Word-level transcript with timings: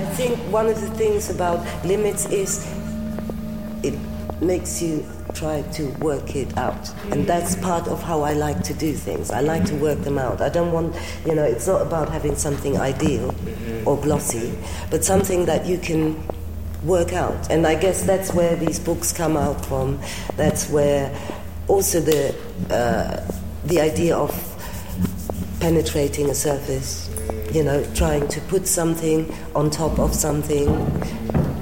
I 0.00 0.04
think 0.14 0.38
one 0.50 0.66
of 0.66 0.80
the 0.80 0.88
things 0.88 1.28
about 1.28 1.60
limits 1.84 2.24
is 2.30 2.66
it 3.82 3.94
makes 4.40 4.80
you 4.80 5.04
try 5.34 5.60
to 5.72 5.90
work 6.00 6.34
it 6.34 6.56
out. 6.56 6.90
And 7.10 7.26
that's 7.26 7.54
part 7.56 7.86
of 7.86 8.02
how 8.02 8.22
I 8.22 8.32
like 8.32 8.62
to 8.62 8.72
do 8.72 8.94
things. 8.94 9.30
I 9.30 9.42
like 9.42 9.66
to 9.66 9.74
work 9.74 9.98
them 10.00 10.16
out. 10.16 10.40
I 10.40 10.48
don't 10.48 10.72
want, 10.72 10.96
you 11.26 11.34
know, 11.34 11.44
it's 11.44 11.66
not 11.66 11.82
about 11.82 12.08
having 12.08 12.34
something 12.34 12.78
ideal 12.78 13.34
or 13.84 14.00
glossy, 14.00 14.58
but 14.90 15.04
something 15.04 15.44
that 15.44 15.66
you 15.66 15.76
can 15.76 16.16
work 16.82 17.12
out. 17.12 17.50
And 17.50 17.66
I 17.66 17.74
guess 17.74 18.02
that's 18.02 18.32
where 18.32 18.56
these 18.56 18.80
books 18.80 19.12
come 19.12 19.36
out 19.36 19.66
from. 19.66 20.00
That's 20.36 20.70
where 20.70 21.14
also 21.68 22.00
the, 22.00 22.34
uh, 22.70 23.30
the 23.66 23.82
idea 23.82 24.16
of 24.16 24.32
penetrating 25.60 26.30
a 26.30 26.34
surface, 26.34 27.10
you 27.52 27.64
know, 27.64 27.84
trying 27.94 28.28
to 28.28 28.40
put 28.42 28.66
something 28.66 29.32
on 29.54 29.70
top 29.70 29.98
of 29.98 30.14
something, 30.14 30.68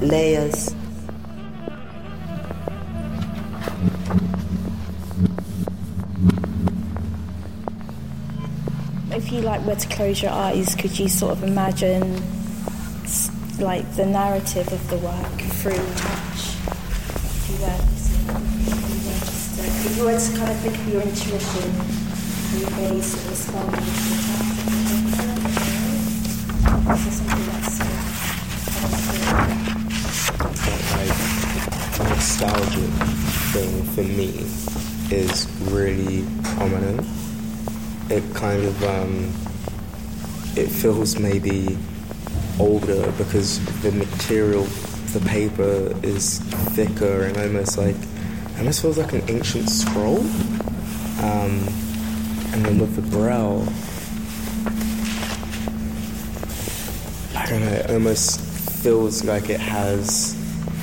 layers. 0.01 0.75
If 9.11 9.33
you 9.33 9.41
like 9.41 9.63
were 9.63 9.75
to 9.75 9.89
close 9.89 10.23
your 10.23 10.33
eyes, 10.33 10.75
could 10.75 10.99
you 10.99 11.09
sort 11.09 11.33
of 11.33 11.43
imagine 11.43 12.23
like 13.59 13.91
the 13.97 14.07
narrative 14.07 14.71
of 14.73 14.89
the 14.91 14.99
work 14.99 15.41
through 15.61 15.73
touch? 15.97 16.55
If 17.35 17.51
you 17.51 17.57
were 17.65 17.99
if 19.81 19.97
you 19.97 20.05
were 20.05 20.19
to 20.19 20.37
kind 20.37 20.51
of 20.51 20.59
think 20.59 20.77
of 20.77 20.89
your 20.89 21.03
intuition, 21.03 21.73
your 22.61 22.71
gaze 22.71 23.07
sort 23.07 23.65
of 23.65 23.71
the 23.71 24.39
touch. 24.39 24.48
Like 26.89 26.97
nostalgic 32.09 32.91
thing 33.53 33.83
for 33.93 34.05
me 34.05 34.31
is 35.15 35.47
really 35.71 36.25
prominent. 36.55 37.07
It 38.11 38.25
kind 38.35 38.65
of 38.65 38.83
um, 38.85 39.35
it 40.57 40.69
feels 40.69 41.19
maybe 41.19 41.77
older 42.59 43.13
because 43.13 43.61
the 43.83 43.93
material, 43.93 44.65
the 45.13 45.21
paper 45.29 45.95
is 46.03 46.39
thicker 46.75 47.25
and 47.25 47.37
almost 47.37 47.77
like 47.77 47.97
almost 48.57 48.81
feels 48.81 48.97
like 48.97 49.13
an 49.13 49.29
ancient 49.29 49.69
scroll. 49.69 50.21
Um, 51.21 51.69
and 52.51 52.65
then 52.65 52.79
with 52.79 52.97
the 52.97 53.03
braille, 53.03 53.69
it 57.57 57.91
almost 57.91 58.41
feels 58.83 59.25
like 59.25 59.51
it 59.51 59.61
has 59.61 60.37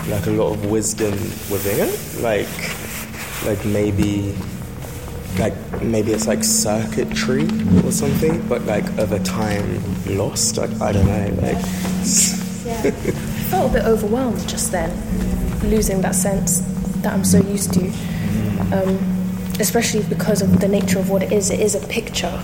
like 0.09 0.25
a 0.27 0.31
lot 0.31 0.53
of 0.53 0.65
wisdom 0.65 1.11
within 1.51 1.89
it. 1.89 2.21
Like 2.21 2.47
like 3.45 3.63
maybe 3.65 4.35
like 5.39 5.53
maybe 5.81 6.11
it's 6.11 6.27
like 6.27 6.43
circuitry 6.43 7.47
or 7.83 7.91
something, 7.91 8.47
but 8.47 8.63
like 8.63 8.85
of 8.97 9.11
a 9.11 9.19
time 9.19 9.81
lost. 10.05 10.57
Like 10.57 10.71
I 10.81 10.91
don't 10.91 11.05
know. 11.05 11.41
Like 11.41 11.57
yeah. 12.65 12.81
I 12.83 12.91
felt 13.51 13.71
a 13.71 13.73
bit 13.73 13.85
overwhelmed 13.85 14.47
just 14.47 14.71
then, 14.71 14.91
losing 15.69 16.01
that 16.01 16.15
sense 16.15 16.61
that 17.01 17.13
I'm 17.13 17.25
so 17.25 17.39
used 17.39 17.73
to. 17.73 17.87
Um, 18.71 18.97
especially 19.59 20.03
because 20.03 20.41
of 20.41 20.59
the 20.59 20.67
nature 20.67 20.99
of 20.99 21.09
what 21.09 21.23
it 21.23 21.31
is. 21.31 21.49
It 21.49 21.59
is 21.59 21.75
a 21.75 21.87
picture. 21.87 22.41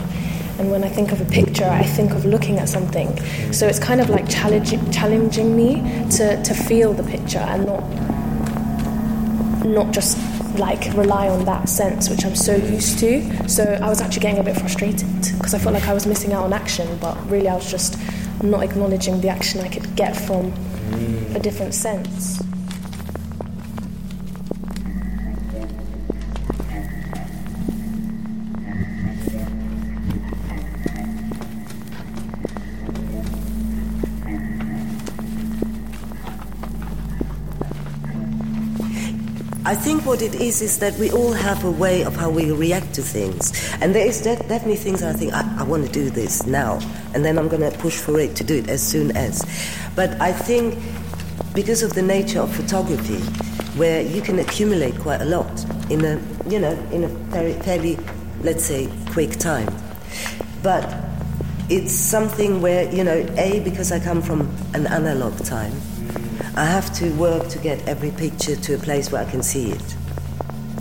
And 0.59 0.71
when 0.71 0.83
I 0.83 0.89
think 0.89 1.11
of 1.11 1.21
a 1.21 1.25
picture, 1.25 1.65
I 1.65 1.83
think 1.83 2.11
of 2.11 2.25
looking 2.25 2.59
at 2.59 2.69
something. 2.69 3.17
So 3.51 3.67
it's 3.67 3.79
kind 3.79 4.01
of 4.01 4.09
like 4.09 4.29
challenging, 4.29 4.91
challenging 4.91 5.55
me 5.55 5.75
to, 6.17 6.41
to 6.43 6.53
feel 6.53 6.93
the 6.93 7.03
picture 7.03 7.39
and 7.39 7.65
not 7.65 7.83
not 9.65 9.91
just 9.91 10.17
like 10.57 10.93
rely 10.95 11.29
on 11.29 11.45
that 11.45 11.69
sense 11.69 12.09
which 12.09 12.25
I'm 12.25 12.35
so 12.35 12.55
used 12.55 12.99
to. 12.99 13.49
So 13.49 13.63
I 13.63 13.87
was 13.89 14.01
actually 14.01 14.21
getting 14.21 14.39
a 14.39 14.43
bit 14.43 14.57
frustrated 14.57 15.07
because 15.37 15.53
I 15.53 15.59
felt 15.59 15.73
like 15.73 15.87
I 15.87 15.93
was 15.93 16.05
missing 16.05 16.33
out 16.33 16.43
on 16.43 16.53
action, 16.53 16.97
but 16.99 17.15
really 17.29 17.47
I 17.47 17.55
was 17.55 17.69
just 17.69 17.97
not 18.43 18.63
acknowledging 18.63 19.21
the 19.21 19.29
action 19.29 19.61
I 19.61 19.69
could 19.69 19.95
get 19.95 20.15
from 20.15 20.51
a 21.35 21.39
different 21.39 21.73
sense. 21.73 22.41
I 39.63 39.75
think 39.75 40.07
what 40.07 40.23
it 40.23 40.33
is 40.33 40.63
is 40.63 40.79
that 40.79 40.95
we 40.95 41.11
all 41.11 41.33
have 41.33 41.63
a 41.63 41.69
way 41.69 42.03
of 42.03 42.15
how 42.15 42.31
we 42.31 42.51
react 42.51 42.95
to 42.95 43.03
things. 43.03 43.53
And 43.79 43.93
there 43.93 44.07
is 44.07 44.19
de- 44.21 44.35
definitely 44.35 44.75
things 44.75 45.03
I 45.03 45.13
think, 45.13 45.33
I, 45.33 45.57
I 45.59 45.63
want 45.63 45.85
to 45.85 45.91
do 45.91 46.09
this 46.09 46.47
now. 46.47 46.79
And 47.13 47.23
then 47.23 47.37
I'm 47.37 47.47
going 47.47 47.61
to 47.61 47.77
push 47.77 47.95
for 47.95 48.19
it 48.19 48.35
to 48.37 48.43
do 48.43 48.55
it 48.55 48.69
as 48.69 48.81
soon 48.81 49.15
as. 49.15 49.45
But 49.95 50.19
I 50.19 50.31
think 50.31 50.79
because 51.53 51.83
of 51.83 51.93
the 51.93 52.01
nature 52.01 52.39
of 52.39 52.51
photography, 52.55 53.19
where 53.77 54.01
you 54.01 54.23
can 54.23 54.39
accumulate 54.39 54.97
quite 54.97 55.21
a 55.21 55.25
lot 55.25 55.63
in 55.91 56.05
a, 56.05 56.19
you 56.49 56.59
know, 56.59 56.71
in 56.91 57.03
a 57.03 57.07
very, 57.07 57.53
fairly, 57.53 57.99
let's 58.41 58.65
say, 58.65 58.89
quick 59.11 59.37
time. 59.37 59.69
But 60.63 60.91
it's 61.69 61.93
something 61.93 62.61
where, 62.61 62.91
you 62.91 63.03
know, 63.03 63.23
A, 63.37 63.59
because 63.59 63.91
I 63.91 63.99
come 63.99 64.23
from 64.23 64.41
an 64.73 64.87
analog 64.87 65.37
time, 65.45 65.73
I 66.55 66.65
have 66.65 66.93
to 66.95 67.09
work 67.13 67.47
to 67.49 67.59
get 67.59 67.87
every 67.87 68.11
picture 68.11 68.55
to 68.55 68.75
a 68.75 68.77
place 68.77 69.11
where 69.11 69.25
I 69.25 69.29
can 69.29 69.43
see 69.43 69.71
it. 69.71 69.95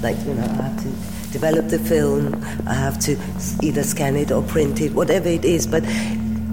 Like, 0.03 0.19
you 0.27 0.35
know, 0.35 0.43
I 0.43 0.63
have 0.63 0.83
to 0.83 1.31
develop 1.33 1.69
the 1.69 1.79
film, 1.79 2.35
I 2.67 2.75
have 2.75 2.99
to 3.01 3.17
either 3.63 3.83
scan 3.83 4.17
it 4.17 4.33
or 4.33 4.43
print 4.43 4.81
it, 4.81 4.93
whatever 4.93 5.29
it 5.29 5.45
is. 5.45 5.67
But 5.67 5.85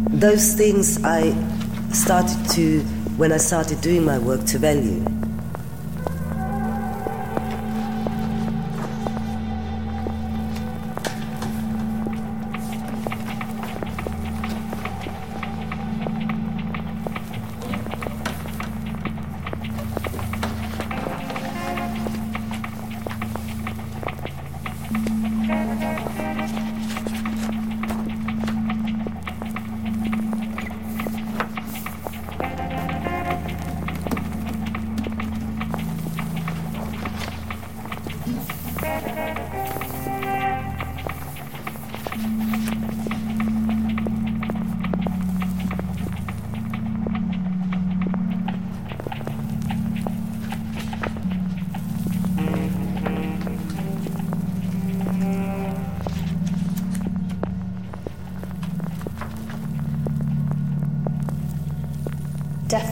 those 0.10 0.54
things 0.54 1.04
I 1.04 1.34
started 1.92 2.50
to, 2.52 2.82
when 3.18 3.32
I 3.32 3.38
started 3.38 3.82
doing 3.82 4.04
my 4.06 4.20
work, 4.20 4.46
to 4.46 4.60
value. 4.60 5.04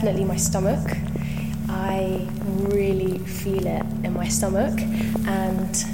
Definitely 0.06 0.28
my 0.28 0.36
stomach. 0.36 0.96
I 1.68 2.28
really 2.68 3.18
feel 3.18 3.66
it 3.66 3.82
in 4.04 4.12
my 4.14 4.28
stomach, 4.28 4.78
and 5.26 5.84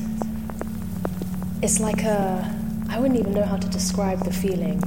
it's 1.63 1.81
like 1.81 2.03
a 2.03 2.55
I 2.91 2.99
wouldn't 3.01 3.19
even 3.19 3.33
know 3.33 3.47
how 3.47 3.57
to 3.57 3.69
describe 3.71 4.23
the 4.23 4.31
feeling, 4.31 4.83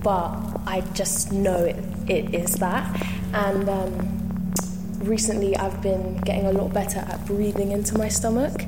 but 0.00 0.30
I 0.64 0.84
just 0.94 1.32
know 1.32 1.56
it, 1.56 1.82
it 2.06 2.36
is 2.36 2.52
that. 2.66 2.84
And 3.32 3.68
um, 3.68 4.54
recently, 5.00 5.56
I've 5.56 5.82
been 5.82 6.18
getting 6.18 6.46
a 6.46 6.52
lot 6.52 6.72
better 6.72 7.00
at 7.00 7.26
breathing 7.26 7.72
into 7.72 7.98
my 7.98 8.08
stomach 8.08 8.58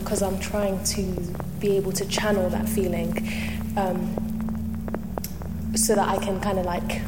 because 0.00 0.22
um, 0.22 0.34
I'm 0.34 0.40
trying 0.40 0.84
to 0.84 1.02
be 1.60 1.78
able 1.78 1.92
to 1.92 2.04
channel 2.04 2.50
that 2.50 2.68
feeling 2.68 3.10
um, 3.74 3.98
so 5.74 5.94
that 5.94 6.06
I 6.06 6.18
can 6.18 6.38
kind 6.42 6.58
of 6.58 6.66
like 6.66 7.00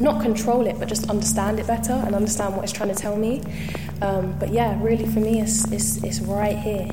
not 0.00 0.22
control 0.22 0.66
it, 0.66 0.78
but 0.78 0.88
just 0.88 1.08
understand 1.10 1.58
it 1.58 1.66
better 1.66 1.92
and 1.92 2.14
understand 2.14 2.54
what 2.54 2.64
it's 2.64 2.72
trying 2.72 2.88
to 2.88 2.94
tell 2.94 3.16
me. 3.16 3.42
Um, 4.02 4.36
but 4.38 4.52
yeah, 4.52 4.80
really 4.82 5.06
for 5.06 5.20
me, 5.20 5.40
it's, 5.40 5.70
it's, 5.70 6.02
it's 6.04 6.20
right 6.20 6.58
here. 6.58 6.88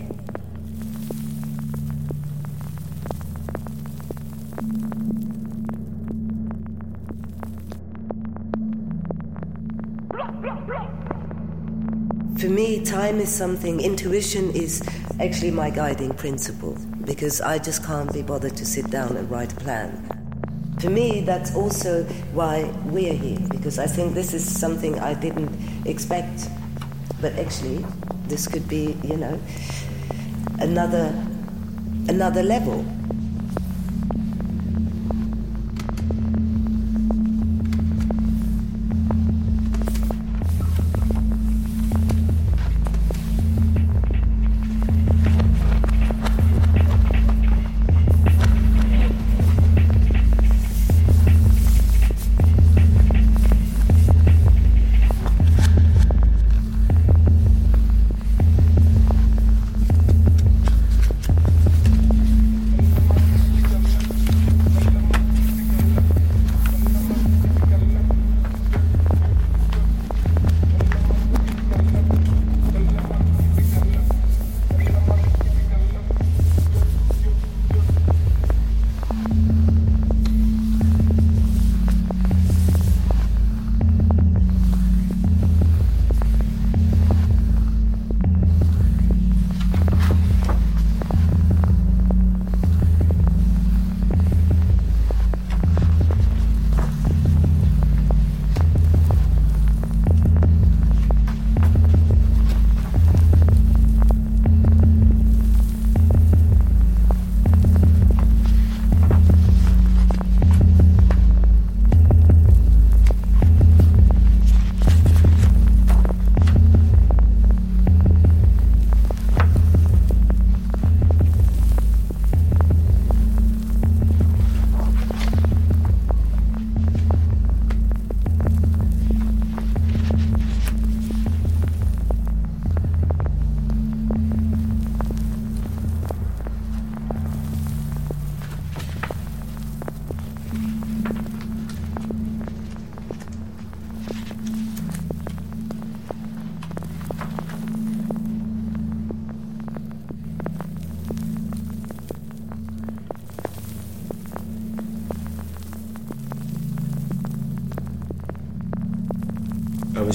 For 12.40 12.50
me, 12.50 12.84
time 12.84 13.20
is 13.20 13.30
something, 13.30 13.80
intuition 13.82 14.50
is 14.52 14.82
actually 15.20 15.52
my 15.52 15.70
guiding 15.70 16.12
principle 16.16 16.76
because 17.06 17.40
I 17.40 17.60
just 17.60 17.86
can't 17.86 18.12
be 18.12 18.24
bothered 18.24 18.58
to 18.58 18.66
sit 18.66 18.90
down 18.90 19.16
and 19.16 19.30
write 19.30 19.54
a 19.54 19.56
plan. 19.58 20.21
For 20.82 20.90
me, 20.90 21.22
that's 21.22 21.54
also 21.54 22.04
why 22.34 22.64
we're 22.86 23.14
here 23.14 23.38
because 23.52 23.78
I 23.78 23.86
think 23.86 24.16
this 24.16 24.34
is 24.34 24.42
something 24.44 24.98
I 24.98 25.14
didn't 25.14 25.54
expect, 25.86 26.50
but 27.22 27.38
actually, 27.38 27.86
this 28.26 28.48
could 28.48 28.68
be, 28.68 28.98
you 29.04 29.16
know, 29.16 29.40
another 30.58 31.14
another 32.10 32.42
level. 32.42 32.84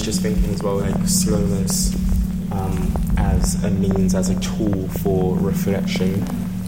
Just 0.06 0.22
thinking 0.22 0.54
as 0.54 0.62
well, 0.62 0.76
like 0.76 0.94
slowness 1.08 1.92
um, 2.52 2.94
as 3.18 3.64
a 3.64 3.70
means, 3.72 4.14
as 4.14 4.30
a 4.30 4.38
tool 4.38 4.86
for 5.02 5.36
reflection, 5.38 6.24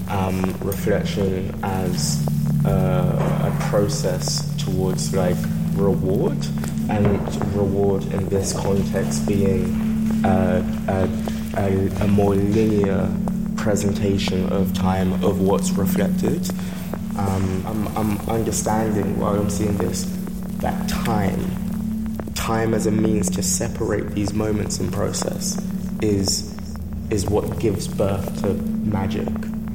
um, 0.08 0.42
reflection 0.60 1.56
as 1.62 2.26
a, 2.64 2.68
a 2.68 3.56
process 3.70 4.52
towards 4.56 5.14
like 5.14 5.36
reward, 5.74 6.36
and 6.90 7.54
reward 7.54 8.02
in 8.12 8.28
this 8.28 8.52
context 8.52 9.24
being 9.28 10.20
a, 10.24 11.08
a, 11.56 11.88
a 12.02 12.08
more 12.08 12.34
linear 12.34 13.08
presentation 13.56 14.52
of 14.52 14.74
time 14.74 15.12
of 15.24 15.40
what's 15.40 15.70
reflected. 15.70 16.50
Um, 17.16 17.64
I'm, 17.64 17.96
I'm 17.96 18.28
understanding 18.28 19.16
while 19.20 19.38
I'm 19.38 19.48
seeing 19.48 19.76
this 19.76 20.12
that 20.58 20.88
time 20.88 21.57
time 22.48 22.72
as 22.72 22.86
a 22.86 22.90
means 22.90 23.28
to 23.28 23.42
separate 23.42 24.08
these 24.12 24.32
moments 24.32 24.80
in 24.80 24.90
process 24.90 25.62
is 26.00 26.56
is 27.10 27.26
what 27.26 27.58
gives 27.58 27.86
birth 27.86 28.40
to 28.40 28.54
magic 28.88 29.28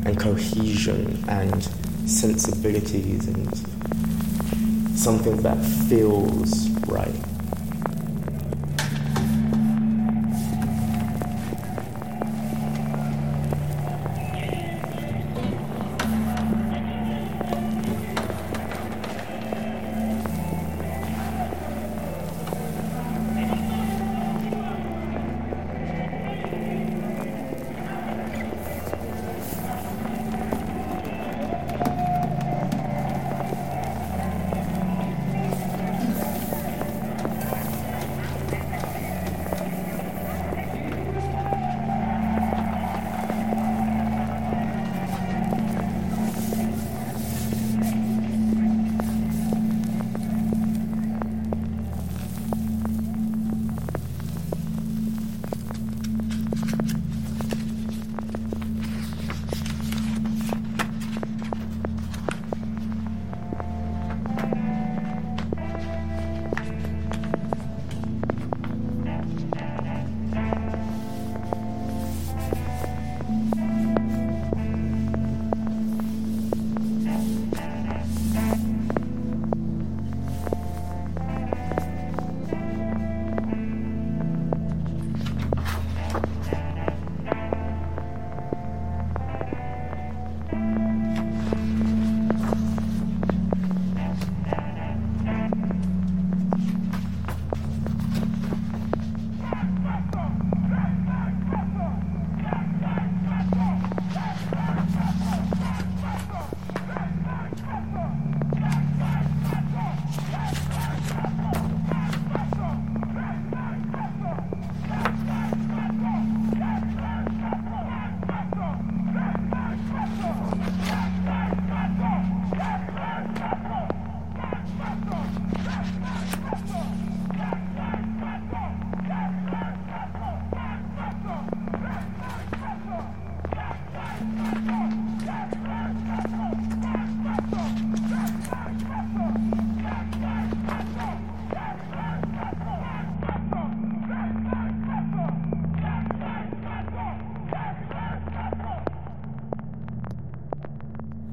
and 0.07 0.19
cohesion 0.19 1.23
and 1.27 1.63
sensibilities 2.09 3.27
and 3.27 3.47
something 4.97 5.37
that 5.43 5.63
feels 5.87 6.67
right. 6.87 7.32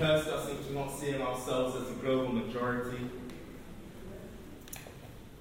cursed 0.00 0.28
us 0.28 0.48
into 0.48 0.72
not 0.72 0.90
seeing 0.90 1.20
ourselves 1.20 1.76
as 1.76 1.90
a 1.90 1.94
global 2.00 2.32
majority. 2.32 3.04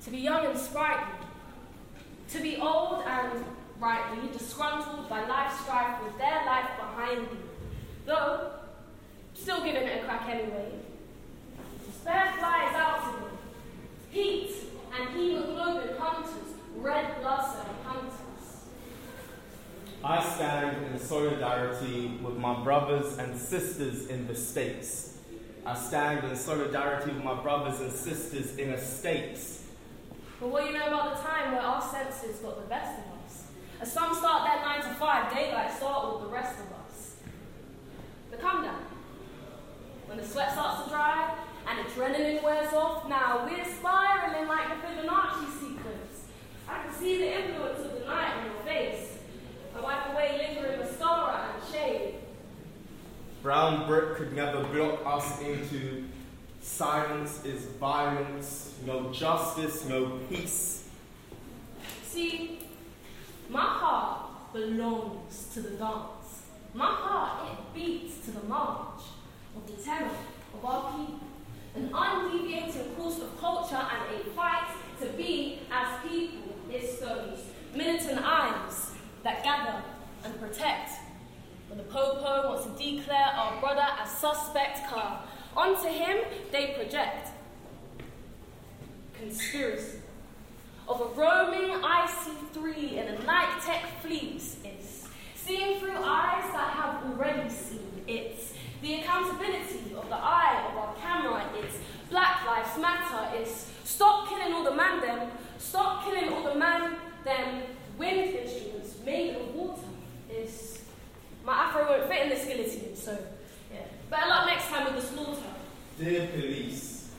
To 0.03 0.11
be 0.11 0.17
young 0.17 0.47
and 0.47 0.59
sprightly, 0.59 1.25
to 2.31 2.41
be 2.41 2.57
old 2.57 3.03
and 3.07 3.45
rightly 3.79 4.29
disgruntled 4.37 5.07
by 5.07 5.25
life's 5.25 5.61
strife 5.61 6.03
with 6.03 6.17
their 6.17 6.45
life 6.45 6.71
behind 6.77 7.21
thee, 7.21 7.37
though 8.05 8.51
still 9.33 9.63
giving 9.63 9.83
it 9.83 10.03
a 10.03 10.05
crack 10.05 10.27
anyway. 10.27 10.71
Spare 12.01 12.33
flies 12.37 12.75
out 12.75 13.13
to 13.13 13.19
me, 13.21 13.27
heat 14.11 14.51
and 14.93 15.09
hemoglobin 15.17 15.95
hunters, 15.97 16.53
red 16.75 17.21
blood 17.21 17.45
cell 17.45 17.75
hunters. 17.85 18.18
I 20.01 20.23
stand 20.23 20.85
in 20.85 20.97
solidarity 20.97 22.17
with 22.23 22.37
my 22.37 22.63
brothers 22.63 23.17
and 23.17 23.37
sisters 23.37 24.07
in 24.07 24.27
the 24.27 24.35
States. 24.35 25.17
I 25.65 25.75
stand 25.75 26.23
in 26.23 26.37
solidarity 26.37 27.11
with 27.11 27.21
my 27.21 27.41
brothers 27.41 27.81
and 27.81 27.91
sisters 27.91 28.55
in 28.55 28.71
the 28.71 28.77
States. 28.77 29.65
But 30.39 30.49
what 30.49 30.61
do 30.61 30.67
you 30.67 30.79
know 30.79 30.87
about 30.87 31.17
the 31.17 31.23
time 31.23 31.51
where 31.51 31.61
our 31.61 31.81
senses 31.81 32.39
got 32.39 32.61
the 32.61 32.69
best 32.69 32.97
of 32.97 33.25
us? 33.25 33.47
As 33.81 33.91
some 33.91 34.15
start 34.15 34.49
their 34.49 34.61
9 34.61 34.83
to 34.83 34.93
5, 34.97 35.33
daylight 35.35 35.75
start 35.75 36.13
with 36.13 36.29
the 36.29 36.33
rest 36.33 36.59
of 36.59 36.71
us. 36.87 37.15
The 38.31 38.37
come 38.37 38.63
down. 38.63 38.85
When 40.05 40.17
the 40.17 40.25
sweat 40.25 40.53
starts 40.53 40.85
to 40.85 40.89
dry 40.91 41.37
and 41.67 41.85
adrenaline 41.85 42.41
wears 42.41 42.71
off, 42.71 43.09
now 43.09 43.45
we're 43.45 43.65
spiraling 43.65 44.47
like 44.47 44.69
the 44.69 44.87
Fibonacci 44.87 45.59
sequence. 45.59 46.27
I 46.69 46.83
can 46.83 46.93
see 46.93 47.17
the 47.17 47.37
influence 47.37 47.79
of 47.79 47.99
the 47.99 48.05
night 48.05 48.37
on 48.37 48.45
your 48.45 48.61
face. 48.63 49.08
I 49.79 49.81
wipe 49.81 50.13
away 50.13 50.53
lingering 50.55 50.79
mascara 50.79 51.53
and 51.53 51.73
shade. 51.73 52.15
Brown 53.41 53.87
brick 53.87 54.17
could 54.17 54.33
never 54.33 54.63
block 54.65 54.99
us 55.05 55.41
into 55.41 56.05
silence 56.59 57.45
is 57.45 57.63
violence, 57.79 58.73
no 58.85 59.09
justice, 59.13 59.85
no 59.85 60.19
peace. 60.29 60.89
See, 62.03 62.59
my 63.49 63.61
heart 63.61 64.51
belongs 64.53 65.47
to 65.53 65.61
the 65.61 65.71
dance. 65.71 66.43
My 66.73 66.87
heart, 66.87 67.51
it 67.51 67.73
beats 67.73 68.25
to 68.25 68.31
the 68.31 68.45
march 68.47 69.01
of 69.55 69.65
the 69.65 69.81
tenor 69.81 70.11
of 70.53 70.65
our 70.65 70.91
people. 70.91 71.19
An 71.75 71.89
undeviating 71.93 72.95
course 72.95 73.19
of 73.19 73.39
culture 73.39 73.75
and 73.77 74.21
a 74.21 74.23
fight 74.31 74.67
to 74.99 75.05
be 75.13 75.59
as 75.71 76.01
people 76.01 76.55
is 76.69 76.99
those 76.99 77.45
militant 77.73 78.19
eyes 78.21 78.88
that 79.23 79.43
gather 79.43 79.83
and 80.23 80.39
protect. 80.39 80.91
When 81.67 81.77
the 81.77 81.83
Popo 81.83 82.49
wants 82.49 82.65
to 82.65 82.71
declare 82.71 83.27
our 83.35 83.59
brother 83.59 83.85
a 84.01 84.07
suspect 84.07 84.87
car, 84.89 85.23
onto 85.55 85.87
him 85.87 86.17
they 86.51 86.73
project 86.75 87.29
conspiracy 89.19 89.99
of 90.87 91.01
a 91.01 91.05
roaming 91.19 91.69
IC3 91.69 92.93
in 92.93 93.07
a 93.07 93.23
night 93.23 93.61
tech 93.63 94.01
fleet 94.01 94.35
is 94.37 95.07
seeing 95.35 95.79
through 95.79 95.97
eyes 95.97 96.51
that 96.53 96.71
have 96.73 97.03
already 97.05 97.49
seen. 97.49 97.79
it. 98.07 98.41
the 98.81 98.95
accountability 99.01 99.93
of 99.95 100.07
the 100.09 100.15
eye 100.15 100.65
of 100.71 100.77
our 100.77 100.95
camera. 100.95 101.43
is 101.63 101.75
Black 102.09 102.45
Lives 102.45 102.77
Matter. 102.79 103.37
is 103.37 103.67
stop 103.83 104.27
killing 104.29 104.53
all 104.53 104.63
the 104.63 104.75
man 104.75 105.01
them. 105.01 105.29
Stop 105.59 106.05
killing 106.05 106.33
all 106.33 106.43
the 106.43 106.55
man 106.55 106.95
them 107.23 107.63
wind 107.99 108.35
instruments 108.35 108.95
made 109.05 109.35
of 109.35 109.53
water. 109.53 109.81
It's 110.29 110.79
my 111.45 111.53
afro 111.53 111.85
won't 111.87 112.07
fit 112.09 112.23
in 112.23 112.29
this 112.29 112.43
skeleton, 112.43 112.95
so 112.95 113.17
yeah. 113.71 113.81
Better 114.09 114.27
luck 114.27 114.47
next 114.47 114.67
time 114.69 114.85
with 114.85 114.95
the 115.03 115.07
slaughter. 115.07 115.41
Dear 115.99 116.27
police, 116.27 117.11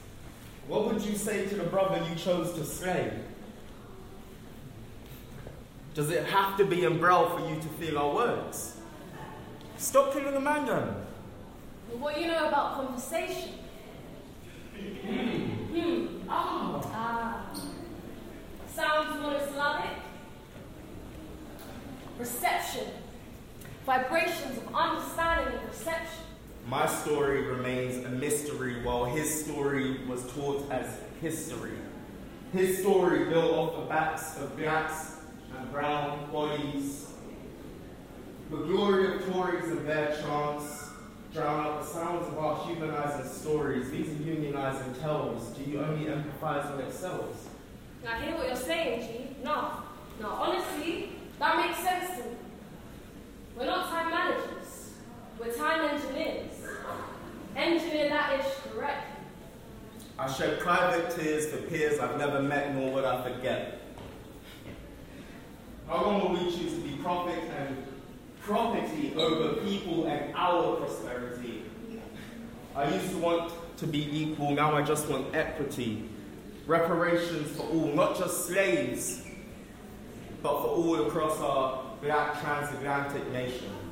what 0.66 0.87
would 0.87 1.02
you 1.02 1.14
say 1.14 1.46
to 1.46 1.54
the 1.54 1.64
brother 1.64 2.04
you 2.08 2.16
chose 2.16 2.54
to 2.54 2.64
slay? 2.64 3.12
Does 5.94 6.10
it 6.10 6.25
have 6.26 6.56
to 6.56 6.64
be 6.64 6.84
in 6.84 6.99
Braille 6.99 7.28
for 7.30 7.49
you 7.49 7.56
to 7.56 7.68
feel 7.68 7.99
our 7.99 8.14
words? 8.14 8.76
Stop 9.76 10.12
killing 10.12 10.32
the 10.32 10.40
man 10.40 10.66
then. 10.66 10.94
Well, 11.88 11.99
what 11.99 12.14
do 12.14 12.20
you 12.20 12.28
know 12.28 12.49
about 12.49 12.75
conversation? 12.76 13.50
hmm. 14.72 16.06
Ah. 16.28 16.80
Ah. 16.94 17.60
Sounds 18.72 19.20
monosyllabic. 19.20 20.00
Perception. 22.20 22.86
Vibrations 23.86 24.58
of 24.58 24.74
understanding 24.74 25.58
and 25.58 25.66
perception. 25.66 26.22
My 26.68 26.84
story 26.84 27.46
remains 27.46 28.04
a 28.04 28.10
mystery 28.10 28.82
while 28.82 29.06
his 29.06 29.46
story 29.46 30.04
was 30.06 30.30
taught 30.34 30.70
as 30.70 30.98
history. 31.22 31.78
His 32.52 32.80
story 32.80 33.24
built 33.30 33.54
off 33.54 33.76
the 33.76 33.86
backs 33.86 34.36
of 34.36 34.54
blacks 34.58 35.16
and 35.56 35.72
brown 35.72 36.30
bodies. 36.30 37.10
The 38.50 38.58
glory 38.58 39.14
of 39.14 39.32
Tories 39.32 39.70
and 39.70 39.88
their 39.88 40.14
chants 40.20 40.90
drown 41.32 41.64
out 41.64 41.80
the 41.80 41.86
sounds 41.86 42.28
of 42.28 42.36
our 42.36 42.66
humanizing 42.66 43.32
stories. 43.32 43.90
These 43.90 44.08
are 44.08 44.24
unionizing 44.24 45.00
tales. 45.00 45.56
Do 45.56 45.62
you 45.62 45.80
only 45.80 46.04
empathize 46.04 46.70
when 46.76 46.84
it 46.84 46.92
sells? 46.92 47.48
I 48.06 48.20
hear 48.20 48.36
what 48.36 48.46
you're 48.46 48.56
saying, 48.56 49.08
G. 49.08 49.36
No. 49.42 49.84
No, 50.20 50.28
honestly, 50.28 51.12
that 51.40 51.56
makes 51.56 51.78
sense 51.78 52.18
to 52.18 52.23
me. 52.28 52.37
We're 53.59 53.66
not 53.66 53.88
time 53.88 54.11
managers. 54.11 54.92
We're 55.38 55.52
time 55.52 55.90
engineers. 55.90 56.52
Engineer 57.56 58.11
that 58.11 58.38
ish 58.40 58.47
correctly. 58.73 59.25
I 60.18 60.30
shed 60.30 60.61
private 60.61 61.11
tears 61.11 61.47
for 61.47 61.56
peers 61.62 61.99
I've 61.99 62.18
never 62.18 62.42
met, 62.42 62.75
nor 62.75 62.92
would 62.92 63.04
I 63.04 63.23
forget. 63.23 63.80
How 65.88 66.04
long 66.04 66.20
will 66.20 66.44
we 66.44 66.56
choose 66.56 66.75
to 66.75 66.80
be 66.80 66.97
profit 67.02 67.42
and 67.59 67.85
property 68.42 69.14
over 69.16 69.61
people 69.62 70.06
and 70.06 70.35
our 70.37 70.76
prosperity? 70.76 71.62
I 72.76 72.94
used 72.94 73.11
to 73.11 73.18
want 73.18 73.52
to 73.78 73.87
be 73.87 74.23
equal, 74.23 74.50
now 74.50 74.76
I 74.76 74.82
just 74.82 75.09
want 75.09 75.35
equity. 75.35 76.09
Reparations 76.66 77.56
for 77.56 77.62
all, 77.62 77.87
not 77.87 78.16
just 78.18 78.47
slaves, 78.47 79.23
but 80.42 80.62
for 80.62 80.68
all 80.68 81.06
across 81.06 81.40
our 81.40 81.82
black 82.02 82.40
transatlantic 82.40 83.30
nation. 83.32 83.89